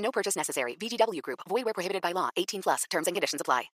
No 0.00 0.10
purchase 0.10 0.36
necessary. 0.38 0.76
VGW 0.80 1.20
Group. 1.22 1.40
Void 1.48 1.64
where 1.64 1.74
prohibited 1.74 2.02
by 2.02 2.12
law. 2.12 2.30
18 2.36 2.62
plus. 2.62 2.84
Terms 2.90 3.06
and 3.06 3.14
conditions 3.14 3.40
apply. 3.40 3.70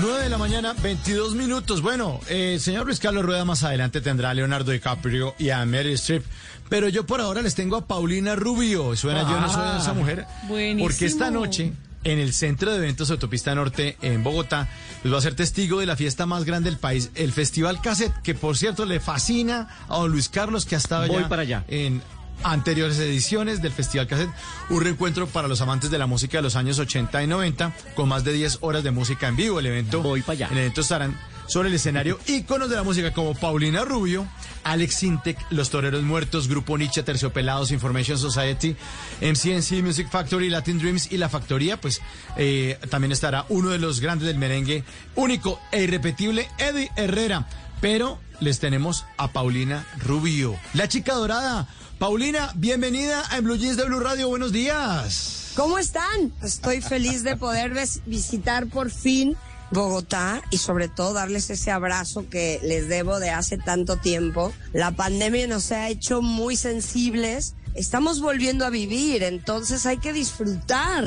9 0.00 0.22
de 0.24 0.28
la 0.28 0.36
mañana, 0.38 0.74
22 0.74 1.34
minutos. 1.34 1.80
Bueno, 1.80 2.20
eh, 2.28 2.58
señor 2.60 2.84
Luis 2.84 2.98
Carlos 2.98 3.24
Rueda 3.24 3.44
más 3.46 3.62
adelante 3.62 4.00
tendrá 4.02 4.30
a 4.30 4.34
Leonardo 4.34 4.70
DiCaprio 4.72 5.34
y 5.38 5.48
a 5.50 5.64
Meryl 5.64 5.94
Streep. 5.94 6.24
Pero 6.68 6.88
yo 6.88 7.06
por 7.06 7.20
ahora 7.22 7.40
les 7.40 7.54
tengo 7.54 7.76
a 7.76 7.86
Paulina 7.86 8.34
Rubio. 8.36 8.96
Suena 8.96 9.22
yo 9.22 9.40
no 9.40 9.48
soy 9.50 9.80
esa 9.80 9.94
mujer. 9.94 10.26
buenísimo. 10.48 10.84
Porque 10.86 11.06
esta 11.06 11.30
noche, 11.30 11.72
en 12.02 12.18
el 12.18 12.34
Centro 12.34 12.72
de 12.72 12.78
Eventos 12.78 13.10
Autopista 13.10 13.54
Norte 13.54 13.96
en 14.02 14.22
Bogotá, 14.22 14.68
les 15.04 15.12
va 15.12 15.18
a 15.18 15.22
ser 15.22 15.36
testigo 15.36 15.80
de 15.80 15.86
la 15.86 15.96
fiesta 15.96 16.26
más 16.26 16.44
grande 16.44 16.68
del 16.68 16.78
país, 16.78 17.10
el 17.14 17.32
Festival 17.32 17.80
Cassette, 17.80 18.20
que 18.22 18.34
por 18.34 18.58
cierto 18.58 18.84
le 18.84 19.00
fascina 19.00 19.68
a 19.88 19.96
don 19.98 20.10
Luis 20.10 20.28
Carlos, 20.28 20.66
que 20.66 20.74
ha 20.74 20.78
estado 20.78 21.06
Voy 21.06 21.22
ya 21.22 21.28
para 21.30 21.42
allá. 21.42 21.64
en 21.68 22.02
anteriores 22.42 22.98
ediciones 22.98 23.62
del 23.62 23.72
Festival 23.72 24.06
Cassette, 24.06 24.30
un 24.70 24.82
reencuentro 24.82 25.26
para 25.26 25.48
los 25.48 25.60
amantes 25.60 25.90
de 25.90 25.98
la 25.98 26.06
música 26.06 26.38
de 26.38 26.42
los 26.42 26.56
años 26.56 26.78
80 26.78 27.22
y 27.22 27.26
90, 27.26 27.72
con 27.94 28.08
más 28.08 28.24
de 28.24 28.32
10 28.32 28.58
horas 28.60 28.84
de 28.84 28.90
música 28.90 29.28
en 29.28 29.36
vivo. 29.36 29.58
El 29.58 29.66
evento, 29.66 30.02
Voy 30.02 30.22
para 30.22 30.32
allá. 30.32 30.48
El 30.50 30.58
evento 30.58 30.80
estarán 30.80 31.18
sobre 31.46 31.68
el 31.68 31.74
escenario 31.74 32.18
íconos 32.26 32.70
de 32.70 32.76
la 32.76 32.82
música 32.82 33.12
como 33.12 33.34
Paulina 33.34 33.84
Rubio, 33.84 34.26
Alex 34.62 34.94
Sintek, 34.94 35.38
Los 35.50 35.70
Toreros 35.70 36.02
Muertos, 36.02 36.48
Grupo 36.48 36.78
Nietzsche, 36.78 37.02
Terciopelados, 37.02 37.70
Information 37.70 38.18
Society, 38.18 38.76
MCNC, 39.20 39.82
Music 39.82 40.08
Factory, 40.10 40.48
Latin 40.48 40.78
Dreams 40.78 41.12
y 41.12 41.18
La 41.18 41.28
Factoría, 41.28 41.80
pues 41.80 42.00
eh, 42.36 42.78
también 42.90 43.12
estará 43.12 43.44
uno 43.48 43.70
de 43.70 43.78
los 43.78 44.00
grandes 44.00 44.26
del 44.26 44.38
merengue, 44.38 44.84
único 45.16 45.60
e 45.70 45.82
irrepetible, 45.82 46.48
Eddie 46.58 46.90
Herrera. 46.96 47.46
Pero 47.84 48.18
les 48.40 48.60
tenemos 48.60 49.04
a 49.18 49.30
Paulina 49.30 49.86
Rubio, 49.98 50.58
la 50.72 50.88
chica 50.88 51.12
dorada. 51.12 51.68
Paulina, 51.98 52.50
bienvenida 52.54 53.20
a 53.20 53.40
Blue 53.42 53.58
Jeans 53.58 53.76
de 53.76 53.84
Blue 53.84 54.00
Radio. 54.00 54.26
Buenos 54.26 54.52
días. 54.52 55.52
¿Cómo 55.54 55.76
están? 55.76 56.32
Estoy 56.42 56.80
feliz 56.80 57.24
de 57.24 57.36
poder 57.36 57.74
visitar 58.06 58.68
por 58.68 58.90
fin 58.90 59.36
Bogotá 59.70 60.40
y 60.50 60.56
sobre 60.56 60.88
todo 60.88 61.12
darles 61.12 61.50
ese 61.50 61.72
abrazo 61.72 62.26
que 62.30 62.58
les 62.62 62.88
debo 62.88 63.20
de 63.20 63.28
hace 63.28 63.58
tanto 63.58 63.98
tiempo. 63.98 64.50
La 64.72 64.92
pandemia 64.92 65.46
nos 65.46 65.70
ha 65.70 65.90
hecho 65.90 66.22
muy 66.22 66.56
sensibles. 66.56 67.54
Estamos 67.74 68.22
volviendo 68.22 68.64
a 68.64 68.70
vivir, 68.70 69.22
entonces 69.22 69.84
hay 69.84 69.98
que 69.98 70.14
disfrutar. 70.14 71.06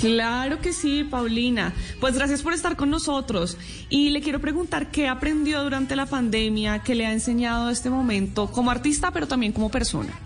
Claro 0.00 0.60
que 0.60 0.72
sí, 0.72 1.04
Paulina. 1.04 1.74
Pues 2.00 2.14
gracias 2.14 2.40
por 2.40 2.54
estar 2.54 2.74
con 2.74 2.88
nosotros. 2.88 3.58
Y 3.90 4.10
le 4.10 4.22
quiero 4.22 4.40
preguntar 4.40 4.90
qué 4.90 5.08
aprendió 5.08 5.62
durante 5.62 5.94
la 5.94 6.06
pandemia, 6.06 6.82
qué 6.82 6.94
le 6.94 7.04
ha 7.04 7.12
enseñado 7.12 7.68
este 7.68 7.90
momento 7.90 8.50
como 8.50 8.70
artista, 8.70 9.10
pero 9.10 9.28
también 9.28 9.52
como 9.52 9.70
persona. 9.70 10.18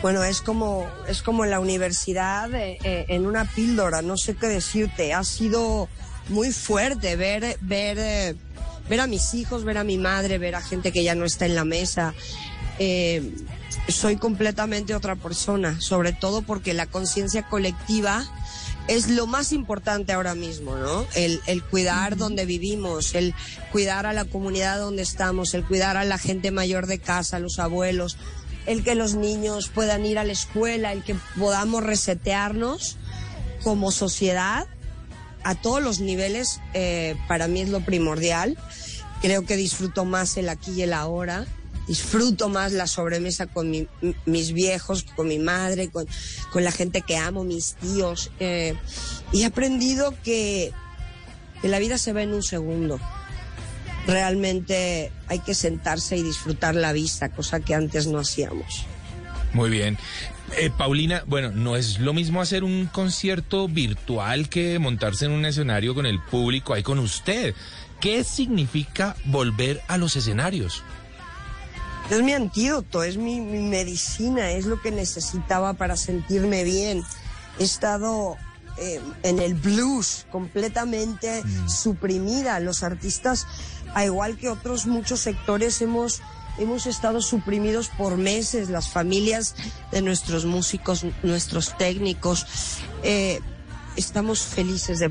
Bueno, 0.00 0.22
es 0.22 0.42
como, 0.42 0.86
es 1.08 1.22
como 1.22 1.44
en 1.44 1.50
la 1.50 1.58
universidad, 1.58 2.54
eh, 2.54 2.78
eh, 2.84 3.06
en 3.08 3.26
una 3.26 3.46
píldora, 3.46 4.00
no 4.00 4.16
sé 4.16 4.36
qué 4.36 4.46
decirte. 4.46 5.12
Ha 5.12 5.24
sido 5.24 5.88
muy 6.28 6.52
fuerte 6.52 7.16
ver, 7.16 7.58
ver, 7.62 7.98
eh, 7.98 8.36
ver 8.88 9.00
a 9.00 9.08
mis 9.08 9.34
hijos, 9.34 9.64
ver 9.64 9.78
a 9.78 9.82
mi 9.82 9.98
madre, 9.98 10.38
ver 10.38 10.54
a 10.54 10.60
gente 10.60 10.92
que 10.92 11.02
ya 11.02 11.16
no 11.16 11.24
está 11.24 11.46
en 11.46 11.56
la 11.56 11.64
mesa. 11.64 12.14
Soy 13.88 14.16
completamente 14.16 14.94
otra 14.94 15.16
persona, 15.16 15.80
sobre 15.80 16.12
todo 16.12 16.42
porque 16.42 16.74
la 16.74 16.86
conciencia 16.86 17.48
colectiva 17.48 18.24
es 18.88 19.08
lo 19.08 19.26
más 19.26 19.52
importante 19.52 20.12
ahora 20.12 20.34
mismo, 20.34 20.76
¿no? 20.76 21.06
El, 21.14 21.40
el 21.46 21.62
cuidar 21.62 22.16
donde 22.16 22.44
vivimos, 22.44 23.14
el 23.14 23.34
cuidar 23.72 24.06
a 24.06 24.12
la 24.12 24.24
comunidad 24.24 24.78
donde 24.78 25.02
estamos, 25.02 25.54
el 25.54 25.64
cuidar 25.64 25.96
a 25.96 26.04
la 26.04 26.18
gente 26.18 26.50
mayor 26.50 26.86
de 26.86 26.98
casa, 26.98 27.38
los 27.38 27.58
abuelos, 27.58 28.16
el 28.66 28.84
que 28.84 28.94
los 28.94 29.14
niños 29.14 29.68
puedan 29.68 30.04
ir 30.06 30.18
a 30.18 30.24
la 30.24 30.32
escuela, 30.32 30.92
el 30.92 31.02
que 31.02 31.16
podamos 31.38 31.82
resetearnos 31.82 32.96
como 33.62 33.90
sociedad 33.90 34.66
a 35.42 35.54
todos 35.54 35.82
los 35.82 36.00
niveles, 36.00 36.60
eh, 36.72 37.16
para 37.28 37.48
mí 37.48 37.60
es 37.60 37.68
lo 37.68 37.80
primordial. 37.80 38.56
Creo 39.20 39.44
que 39.44 39.56
disfruto 39.56 40.04
más 40.04 40.36
el 40.36 40.48
aquí 40.48 40.72
y 40.72 40.82
el 40.82 40.92
ahora. 40.92 41.46
Disfruto 41.86 42.48
más 42.48 42.72
la 42.72 42.86
sobremesa 42.86 43.46
con 43.46 43.70
mi- 43.70 43.86
mis 44.26 44.52
viejos, 44.52 45.04
con 45.16 45.28
mi 45.28 45.38
madre, 45.38 45.90
con, 45.90 46.06
con 46.52 46.64
la 46.64 46.70
gente 46.72 47.02
que 47.02 47.16
amo, 47.16 47.44
mis 47.44 47.74
tíos. 47.74 48.30
eh, 48.40 48.74
y 49.32 49.42
he 49.42 49.44
aprendido 49.46 50.14
que, 50.22 50.72
que 51.60 51.68
la 51.68 51.78
vida 51.78 51.98
se 51.98 52.12
ve 52.12 52.22
en 52.22 52.32
un 52.32 52.42
segundo. 52.42 52.98
Realmente 54.06 55.10
hay 55.28 55.38
que 55.40 55.54
sentarse 55.54 56.16
y 56.16 56.22
disfrutar 56.22 56.74
la 56.74 56.92
vista, 56.92 57.30
cosa 57.30 57.60
que 57.60 57.74
antes 57.74 58.06
no 58.06 58.18
hacíamos. 58.18 58.84
Muy 59.52 59.70
bien. 59.70 59.96
Eh, 60.58 60.70
Paulina, 60.76 61.22
bueno, 61.26 61.52
no 61.52 61.74
es 61.76 61.98
lo 62.00 62.12
mismo 62.12 62.42
hacer 62.42 62.64
un 62.64 62.86
concierto 62.86 63.66
virtual 63.66 64.48
que 64.48 64.78
montarse 64.78 65.24
en 65.24 65.32
un 65.32 65.46
escenario 65.46 65.94
con 65.94 66.04
el 66.06 66.20
público 66.20 66.74
ahí 66.74 66.82
con 66.82 66.98
usted. 66.98 67.54
¿Qué 68.00 68.24
significa 68.24 69.16
volver 69.24 69.80
a 69.88 69.96
los 69.96 70.16
escenarios? 70.16 70.82
Es 72.10 72.22
mi 72.22 72.32
antídoto, 72.32 73.02
es 73.02 73.16
mi, 73.16 73.40
mi 73.40 73.60
medicina, 73.60 74.50
es 74.50 74.66
lo 74.66 74.80
que 74.80 74.90
necesitaba 74.90 75.74
para 75.74 75.96
sentirme 75.96 76.62
bien. 76.62 77.02
He 77.58 77.64
estado 77.64 78.36
eh, 78.76 79.00
en 79.22 79.38
el 79.38 79.54
blues 79.54 80.26
completamente 80.30 81.42
suprimida. 81.66 82.60
Los 82.60 82.82
artistas, 82.82 83.46
a 83.94 84.04
igual 84.04 84.36
que 84.36 84.50
otros 84.50 84.86
muchos 84.86 85.20
sectores, 85.20 85.80
hemos, 85.80 86.22
hemos 86.58 86.86
estado 86.86 87.22
suprimidos 87.22 87.88
por 87.88 88.16
meses. 88.16 88.68
Las 88.68 88.88
familias 88.88 89.54
de 89.90 90.02
nuestros 90.02 90.44
músicos, 90.44 91.06
nuestros 91.22 91.76
técnicos. 91.78 92.46
eh, 93.02 93.40
estamos 93.96 94.42
felices 94.42 94.98
de 94.98 95.10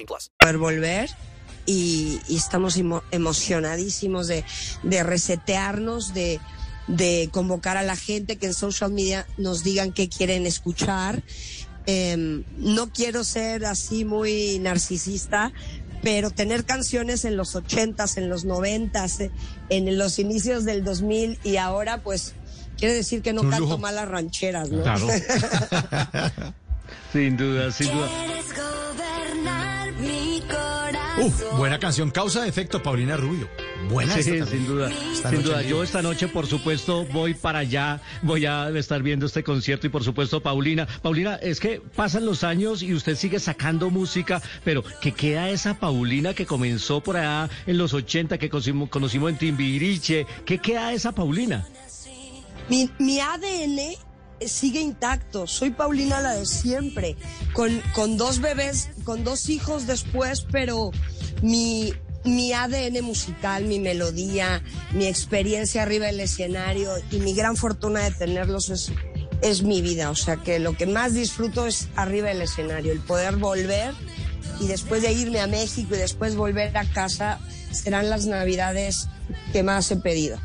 poder 0.05 0.57
volver 0.57 1.09
y, 1.65 2.19
y 2.27 2.35
estamos 2.37 2.77
emo- 2.77 3.03
emocionadísimos 3.11 4.27
de, 4.27 4.43
de 4.83 5.03
resetearnos, 5.03 6.13
de, 6.13 6.39
de 6.87 7.29
convocar 7.31 7.77
a 7.77 7.83
la 7.83 7.95
gente 7.95 8.37
que 8.37 8.47
en 8.47 8.53
social 8.53 8.91
media 8.91 9.27
nos 9.37 9.63
digan 9.63 9.91
qué 9.91 10.09
quieren 10.09 10.45
escuchar. 10.45 11.23
Em, 11.85 12.43
no 12.57 12.91
quiero 12.91 13.23
ser 13.23 13.65
así 13.65 14.05
muy 14.05 14.59
narcisista, 14.59 15.51
pero 16.03 16.29
tener 16.31 16.63
canciones 16.65 17.25
en 17.25 17.37
los 17.37 17.55
ochentas, 17.55 18.17
en 18.17 18.29
los 18.29 18.43
noventas, 18.45 19.19
eh, 19.19 19.31
en 19.69 19.97
los 19.97 20.19
inicios 20.19 20.63
del 20.65 20.83
2000 20.83 21.39
y 21.43 21.57
ahora 21.57 22.01
pues 22.01 22.33
quiere 22.77 22.93
decir 22.95 23.21
que 23.21 23.33
no 23.33 23.47
canto 23.49 23.77
malas 23.77 24.07
rancheras, 24.07 24.69
¿no? 24.69 24.81
Claro. 24.81 25.07
Sin 27.13 27.35
duda, 27.37 27.71
sin 27.71 27.87
duda. 27.91 28.07
Uf, 31.21 31.55
buena 31.55 31.77
canción, 31.77 32.09
causa 32.09 32.41
de 32.41 32.49
efecto, 32.49 32.81
Paulina 32.81 33.15
Rubio. 33.15 33.47
Buena 33.89 34.15
Sí, 34.15 34.23
sin 34.23 34.65
duda. 34.65 34.89
Esta 34.89 35.29
Sin 35.29 35.37
noche 35.39 35.49
duda. 35.49 35.61
Yo 35.61 35.83
esta 35.83 36.01
noche, 36.01 36.27
por 36.27 36.47
supuesto, 36.47 37.05
voy 37.05 37.35
para 37.35 37.59
allá. 37.59 38.01
Voy 38.23 38.47
a 38.47 38.69
estar 38.69 39.03
viendo 39.03 39.27
este 39.27 39.43
concierto 39.43 39.85
y, 39.85 39.91
por 39.91 40.03
supuesto, 40.03 40.41
Paulina. 40.41 40.87
Paulina, 41.03 41.35
es 41.35 41.59
que 41.59 41.79
pasan 41.95 42.25
los 42.25 42.43
años 42.43 42.81
y 42.81 42.95
usted 42.95 43.15
sigue 43.15 43.39
sacando 43.39 43.91
música, 43.91 44.41
pero 44.63 44.83
¿qué 44.99 45.11
queda 45.11 45.49
esa 45.49 45.75
Paulina 45.79 46.33
que 46.33 46.47
comenzó 46.47 47.01
por 47.01 47.17
allá 47.17 47.49
en 47.67 47.77
los 47.77 47.93
80, 47.93 48.39
que 48.39 48.49
conocimos, 48.49 48.89
conocimos 48.89 49.29
en 49.29 49.37
Timbiriche? 49.37 50.25
¿Qué 50.43 50.57
queda 50.57 50.91
esa 50.91 51.11
Paulina? 51.11 51.67
Mi, 52.67 52.89
mi 52.97 53.19
ADN 53.19 54.10
sigue 54.47 54.79
intacto. 54.79 55.47
Soy 55.47 55.71
Paulina 55.71 56.21
la 56.21 56.33
de 56.33 56.45
siempre, 56.45 57.15
con, 57.53 57.81
con 57.93 58.17
dos 58.17 58.39
bebés, 58.39 58.89
con 59.03 59.23
dos 59.23 59.49
hijos 59.49 59.87
después, 59.87 60.45
pero 60.51 60.91
mi, 61.41 61.93
mi 62.23 62.53
ADN 62.53 63.03
musical, 63.03 63.65
mi 63.65 63.79
melodía, 63.79 64.63
mi 64.93 65.07
experiencia 65.07 65.83
arriba 65.83 66.07
del 66.07 66.19
escenario 66.19 66.91
y 67.11 67.17
mi 67.17 67.33
gran 67.33 67.55
fortuna 67.55 68.01
de 68.01 68.11
tenerlos 68.11 68.69
es, 68.69 68.91
es 69.41 69.63
mi 69.63 69.81
vida. 69.81 70.09
O 70.09 70.15
sea 70.15 70.37
que 70.37 70.59
lo 70.59 70.73
que 70.73 70.85
más 70.85 71.13
disfruto 71.13 71.65
es 71.65 71.87
arriba 71.95 72.29
del 72.29 72.41
escenario, 72.41 72.91
el 72.91 72.99
poder 72.99 73.37
volver 73.37 73.93
y 74.59 74.67
después 74.67 75.01
de 75.01 75.11
irme 75.11 75.39
a 75.39 75.47
México 75.47 75.95
y 75.95 75.97
después 75.97 76.35
volver 76.35 76.75
a 76.77 76.85
casa 76.85 77.39
serán 77.71 78.09
las 78.09 78.27
navidades 78.27 79.07
que 79.51 79.63
más 79.63 79.89
he 79.91 79.97
pedido. 79.97 80.37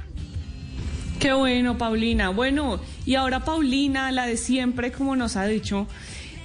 Qué 1.26 1.32
bueno, 1.32 1.76
Paulina. 1.76 2.28
Bueno, 2.28 2.78
y 3.04 3.16
ahora 3.16 3.44
Paulina, 3.44 4.12
la 4.12 4.26
de 4.26 4.36
siempre, 4.36 4.92
como 4.92 5.16
nos 5.16 5.34
ha 5.34 5.44
dicho, 5.44 5.88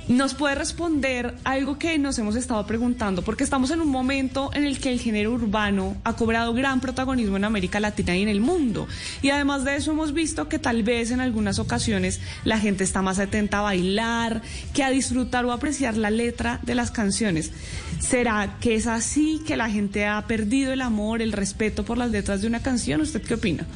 nos 0.07 0.33
puede 0.33 0.55
responder 0.55 1.35
algo 1.43 1.77
que 1.77 1.99
nos 1.99 2.17
hemos 2.17 2.35
estado 2.35 2.65
preguntando, 2.65 3.21
porque 3.21 3.43
estamos 3.43 3.69
en 3.69 3.79
un 3.79 3.89
momento 3.89 4.49
en 4.55 4.65
el 4.65 4.79
que 4.79 4.91
el 4.91 4.99
género 4.99 5.33
urbano 5.33 5.97
ha 6.03 6.15
cobrado 6.15 6.55
gran 6.55 6.79
protagonismo 6.79 7.37
en 7.37 7.43
América 7.43 7.79
Latina 7.79 8.17
y 8.17 8.23
en 8.23 8.27
el 8.27 8.41
mundo. 8.41 8.87
Y 9.21 9.29
además 9.29 9.65
de 9.65 9.75
eso 9.75 9.91
hemos 9.91 10.13
visto 10.15 10.49
que 10.49 10.57
tal 10.57 10.81
vez 10.81 11.11
en 11.11 11.19
algunas 11.19 11.59
ocasiones 11.59 12.19
la 12.43 12.57
gente 12.57 12.83
está 12.83 13.03
más 13.03 13.19
atenta 13.19 13.59
a 13.59 13.61
bailar, 13.61 14.41
que 14.73 14.83
a 14.83 14.89
disfrutar 14.89 15.45
o 15.45 15.51
apreciar 15.51 15.95
la 15.95 16.09
letra 16.09 16.59
de 16.63 16.73
las 16.73 16.89
canciones. 16.89 17.51
¿Será 17.99 18.57
que 18.59 18.73
es 18.73 18.87
así 18.87 19.43
que 19.45 19.57
la 19.57 19.69
gente 19.69 20.07
ha 20.07 20.25
perdido 20.25 20.73
el 20.73 20.81
amor, 20.81 21.21
el 21.21 21.33
respeto 21.33 21.85
por 21.85 21.99
las 21.99 22.09
letras 22.09 22.41
de 22.41 22.47
una 22.47 22.63
canción? 22.63 23.01
¿Usted 23.01 23.21
qué 23.21 23.35
opina? 23.35 23.67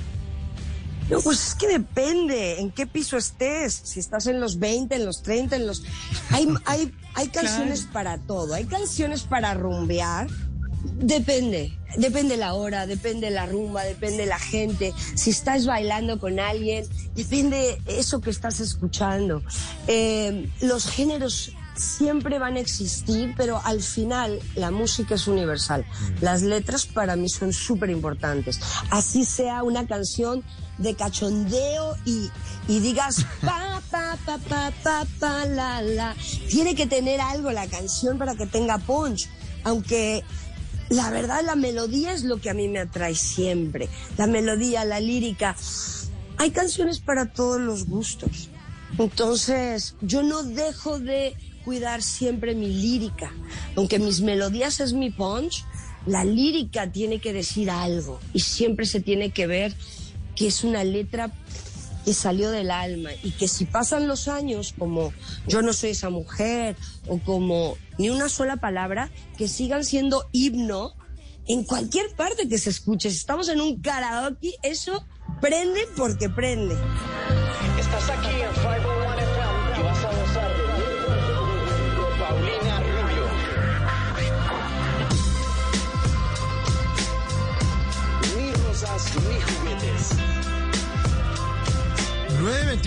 No, 1.10 1.20
pues 1.22 1.50
es 1.50 1.56
que 1.56 1.68
depende 1.68 2.60
en 2.60 2.72
qué 2.72 2.88
piso 2.88 3.18
estés, 3.18 3.80
si 3.84 4.00
estás 4.00 4.26
en 4.28 4.40
los 4.40 4.58
20, 4.58 4.96
en 4.96 5.06
los 5.06 5.22
30, 5.22 5.56
en 5.56 5.68
los... 5.68 5.84
Hay, 6.32 6.48
hay, 6.66 6.94
hay 7.14 7.28
canciones 7.28 7.88
para 7.92 8.18
todo, 8.18 8.54
hay 8.54 8.66
canciones 8.66 9.24
para 9.24 9.54
rumbear, 9.54 10.28
depende, 10.96 11.78
depende 11.98 12.38
la 12.38 12.54
hora, 12.54 12.88
depende 12.88 13.30
la 13.30 13.46
rumba, 13.46 13.84
depende 13.84 14.26
la 14.26 14.40
gente, 14.40 14.94
si 15.16 15.30
estás 15.30 15.66
bailando 15.66 16.20
con 16.20 16.40
alguien, 16.40 16.86
depende 17.16 17.80
eso 17.86 18.22
que 18.22 18.32
estás 18.32 18.60
escuchando. 18.60 19.44
Eh, 19.88 20.50
los 20.62 20.90
géneros 20.90 21.52
siempre 21.76 22.40
van 22.40 22.56
a 22.56 22.60
existir, 22.60 23.34
pero 23.36 23.62
al 23.64 23.82
final 23.82 24.40
la 24.56 24.72
música 24.72 25.16
es 25.16 25.28
universal. 25.28 25.86
Las 26.22 26.42
letras 26.42 26.86
para 26.86 27.16
mí 27.16 27.30
son 27.30 27.54
súper 27.54 27.90
importantes. 27.90 28.60
Así 28.90 29.26
sea 29.26 29.64
una 29.64 29.86
canción 29.86 30.44
de 30.78 30.96
cachondeo 30.96 31.96
y, 32.06 32.30
y 32.68 32.80
digas 32.80 33.26
pa, 33.42 33.82
pa, 33.90 34.18
pa, 34.26 34.38
pa, 34.38 34.72
pa, 34.84 35.06
pa, 35.20 35.46
la, 35.46 35.82
la. 35.82 36.16
Tiene 36.50 36.76
que 36.76 36.88
tener 36.88 37.22
algo 37.22 37.52
la 37.52 37.68
canción 37.68 38.18
para 38.18 38.36
que 38.36 38.46
tenga 38.46 38.78
punch. 38.78 39.30
Aunque 39.64 40.24
la 40.90 41.10
verdad 41.10 41.42
la 41.44 41.56
melodía 41.56 42.14
es 42.14 42.24
lo 42.24 42.38
que 42.38 42.50
a 42.50 42.54
mí 42.54 42.68
me 42.68 42.80
atrae 42.80 43.16
siempre. 43.16 43.90
La 44.18 44.28
melodía, 44.28 44.86
la 44.86 45.00
lírica. 45.00 45.56
Hay 46.38 46.52
canciones 46.52 47.00
para 47.00 47.32
todos 47.32 47.60
los 47.60 47.86
gustos. 47.86 48.50
Entonces, 48.98 49.96
yo 50.02 50.24
no 50.24 50.44
dejo 50.44 51.00
de 51.00 51.36
cuidar 51.64 52.02
siempre 52.02 52.56
mi 52.56 52.68
lírica. 52.68 53.32
Aunque 53.76 54.00
mis 54.00 54.22
melodías 54.22 54.80
es 54.80 54.94
mi 54.94 55.10
punch, 55.10 55.66
la 56.06 56.24
lírica 56.24 56.92
tiene 56.92 57.20
que 57.20 57.34
decir 57.34 57.70
algo 57.70 58.20
y 58.34 58.40
siempre 58.40 58.86
se 58.86 59.02
tiene 59.02 59.32
que 59.32 59.48
ver 59.48 59.76
que 60.36 60.48
es 60.48 60.64
una 60.64 60.84
letra 60.84 61.32
que 62.06 62.14
salió 62.14 62.52
del 62.52 62.70
alma 62.70 63.10
y 63.24 63.32
que 63.32 63.48
si 63.48 63.66
pasan 63.66 64.08
los 64.08 64.28
años 64.28 64.76
como 64.78 65.12
yo 65.48 65.64
no 65.64 65.74
soy 65.74 65.90
esa 65.90 66.12
mujer 66.12 66.76
o 67.08 67.18
como 67.20 67.78
ni 67.98 68.10
una 68.10 68.30
sola 68.30 68.58
palabra, 68.58 69.10
que 69.38 69.48
sigan 69.48 69.84
siendo 69.84 70.30
himno 70.32 70.94
en 71.48 71.64
cualquier 71.64 72.16
parte 72.16 72.48
que 72.48 72.58
se 72.58 72.70
escuche. 72.70 73.10
Si 73.10 73.18
estamos 73.18 73.50
en 73.50 73.62
un 73.62 73.82
karaoke, 73.82 74.54
eso 74.62 75.06
prende 75.42 75.82
porque 75.98 76.30
prende. 76.30 76.76
Estás 77.80 78.10
aquí 78.10 78.42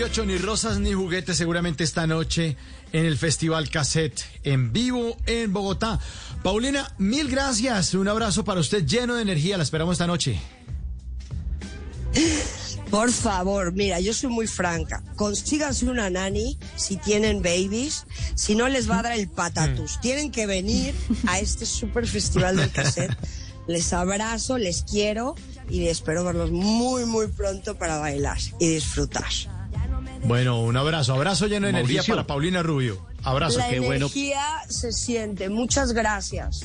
928, 0.09 0.25
ni 0.27 0.39
rosas 0.39 0.79
ni 0.79 0.93
juguetes, 0.93 1.37
seguramente 1.37 1.85
esta 1.85 2.07
noche 2.07 2.57
en 2.93 3.05
el 3.05 3.19
Festival 3.19 3.69
Cassette 3.69 4.25
en 4.43 4.73
vivo 4.73 5.17
en 5.27 5.53
Bogotá. 5.53 6.01
Paulina, 6.43 6.91
mil 6.99 7.29
gracias. 7.29 7.93
Un 7.95 8.09
abrazo 8.09 8.45
para 8.45 8.61
usted 8.61 8.87
lleno 8.87 9.17
de 9.17 9.23
energía. 9.23 9.57
La 9.59 9.65
esperamos 9.65 9.95
esta 9.95 10.07
noche. 10.07 10.41
Por 12.91 13.13
favor, 13.13 13.73
mira, 13.73 14.01
yo 14.01 14.15
soy 14.15 14.31
muy 14.31 14.47
franca. 14.47 15.03
Consíganse 15.17 15.85
una 15.85 16.09
nani 16.09 16.59
si 16.77 16.97
tienen 16.97 17.43
babies, 17.43 18.07
si 18.35 18.55
no 18.55 18.69
les 18.69 18.89
va 18.89 19.01
a 19.01 19.03
dar 19.03 19.13
el 19.13 19.29
patatus. 19.29 20.01
Tienen 20.01 20.31
que 20.31 20.47
venir 20.47 20.95
a 21.27 21.39
este 21.39 21.67
super 21.67 22.07
festival 22.07 22.57
del 22.57 22.71
cassette. 22.71 23.17
Les 23.67 23.93
abrazo, 23.93 24.57
les 24.57 24.83
quiero 24.83 25.35
y 25.69 25.89
espero 25.89 26.25
verlos 26.25 26.51
muy, 26.51 27.05
muy 27.05 27.27
pronto 27.27 27.77
para 27.77 27.99
bailar 27.99 28.39
y 28.59 28.67
disfrutar. 28.67 29.27
Bueno, 30.25 30.61
un 30.63 30.77
abrazo. 30.77 31.15
Abrazo 31.15 31.47
lleno 31.47 31.67
de 31.67 31.71
energía 31.71 32.03
para 32.07 32.27
Paulina 32.27 32.63
Rubio. 32.63 32.99
Abrazo. 33.23 33.59
La 33.59 33.69
Qué 33.69 33.79
bueno. 33.81 34.07
energía 34.07 34.43
se 34.69 34.93
siente. 34.93 35.49
Muchas 35.49 35.93
gracias. 35.93 36.65